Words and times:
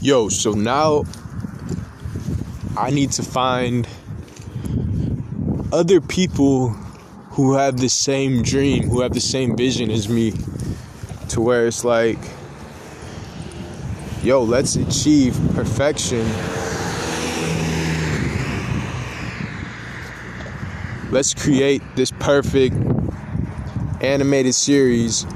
Yo, 0.00 0.28
so 0.28 0.52
now 0.52 1.02
I 2.76 2.90
need 2.90 3.10
to 3.12 3.24
find 3.24 3.88
other 5.72 6.00
people 6.00 6.68
who 7.30 7.54
have 7.54 7.78
the 7.78 7.88
same 7.88 8.44
dream, 8.44 8.84
who 8.84 9.00
have 9.00 9.12
the 9.12 9.20
same 9.20 9.56
vision 9.56 9.90
as 9.90 10.08
me, 10.08 10.34
to 11.30 11.40
where 11.40 11.66
it's 11.66 11.84
like, 11.84 12.18
yo, 14.22 14.44
let's 14.44 14.76
achieve 14.76 15.36
perfection. 15.54 16.24
Let's 21.10 21.34
create 21.34 21.82
this 21.96 22.12
perfect 22.12 22.76
animated 24.00 24.54
series. 24.54 25.26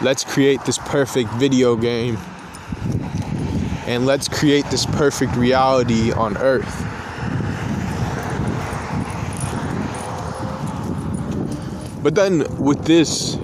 Let's 0.00 0.22
create 0.22 0.64
this 0.64 0.78
perfect 0.78 1.30
video 1.34 1.74
game. 1.74 2.18
And 3.86 4.06
let's 4.06 4.28
create 4.28 4.64
this 4.66 4.86
perfect 4.86 5.34
reality 5.34 6.12
on 6.12 6.36
earth. 6.36 6.84
But 12.02 12.14
then 12.14 12.62
with 12.62 12.84
this, 12.84 13.36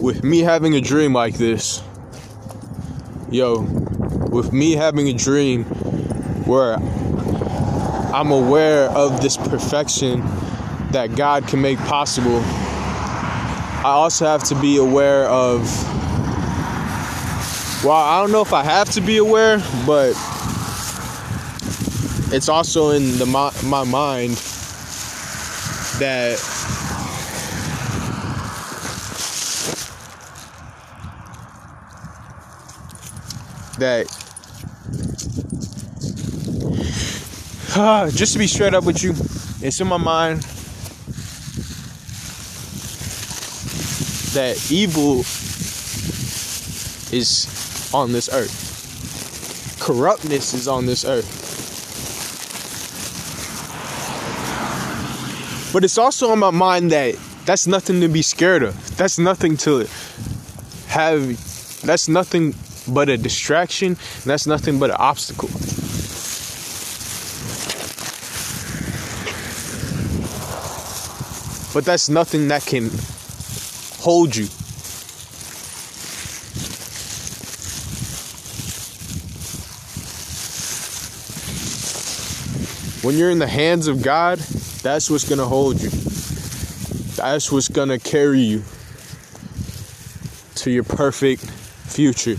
with 0.00 0.22
me 0.22 0.40
having 0.40 0.74
a 0.74 0.82
dream 0.82 1.14
like 1.14 1.34
this, 1.34 1.82
yo, 3.30 3.60
with 4.30 4.52
me 4.52 4.72
having 4.72 5.08
a 5.08 5.14
dream 5.14 5.64
where 6.44 6.74
I'm 6.74 8.30
aware 8.30 8.90
of 8.90 9.22
this 9.22 9.38
perfection 9.38 10.20
that 10.92 11.14
God 11.16 11.46
can 11.48 11.62
make 11.62 11.78
possible, 11.78 12.42
I 13.84 13.90
also 13.90 14.26
have 14.26 14.42
to 14.44 14.56
be 14.56 14.76
aware 14.76 15.28
of. 15.28 15.62
Well, 17.84 17.92
I 17.92 18.20
don't 18.20 18.32
know 18.32 18.42
if 18.42 18.52
I 18.52 18.64
have 18.64 18.90
to 18.90 19.00
be 19.00 19.18
aware, 19.18 19.58
but 19.86 20.10
it's 22.34 22.48
also 22.48 22.90
in 22.90 23.18
the 23.18 23.26
my, 23.26 23.52
my 23.64 23.84
mind 23.84 24.32
that 26.00 26.38
that 33.78 34.06
uh, 37.76 38.10
just 38.10 38.32
to 38.32 38.40
be 38.40 38.48
straight 38.48 38.74
up 38.74 38.82
with 38.82 39.04
you, 39.04 39.14
it's 39.64 39.80
in 39.80 39.86
my 39.86 39.98
mind 39.98 40.44
that 44.34 44.70
evil 44.70 45.20
is 47.12 47.90
on 47.94 48.12
this 48.12 48.28
earth. 48.32 49.78
Corruptness 49.80 50.54
is 50.54 50.68
on 50.68 50.86
this 50.86 51.04
earth. 51.04 51.46
But 55.72 55.84
it's 55.84 55.98
also 55.98 56.30
on 56.30 56.38
my 56.38 56.50
mind 56.50 56.90
that 56.92 57.14
that's 57.44 57.66
nothing 57.66 58.00
to 58.00 58.08
be 58.08 58.22
scared 58.22 58.62
of. 58.62 58.96
That's 58.96 59.18
nothing 59.18 59.56
to 59.58 59.86
have. 60.88 61.80
That's 61.82 62.08
nothing 62.08 62.54
but 62.88 63.08
a 63.08 63.16
distraction. 63.16 63.96
that's 64.24 64.46
nothing 64.46 64.78
but 64.78 64.90
an 64.90 64.96
obstacle. 64.98 65.48
But 71.74 71.84
that's 71.84 72.08
nothing 72.08 72.48
that 72.48 72.64
can 72.64 72.90
hold 73.98 74.34
you. 74.34 74.46
When 83.06 83.16
you're 83.16 83.30
in 83.30 83.38
the 83.38 83.46
hands 83.46 83.86
of 83.88 84.02
God, 84.02 84.38
that's 84.82 85.08
what's 85.08 85.28
going 85.28 85.38
to 85.38 85.46
hold 85.46 85.80
you. 85.80 85.90
That's 87.16 87.50
what's 87.50 87.68
going 87.68 87.88
to 87.88 87.98
carry 87.98 88.40
you 88.40 88.62
to 90.56 90.70
your 90.70 90.84
perfect 90.84 91.42
future. 91.44 92.36